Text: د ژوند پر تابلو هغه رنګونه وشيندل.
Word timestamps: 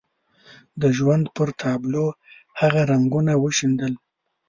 د 0.81 0.83
ژوند 0.97 1.25
پر 1.35 1.49
تابلو 1.61 2.05
هغه 2.59 2.81
رنګونه 2.91 3.33
وشيندل. 3.43 3.93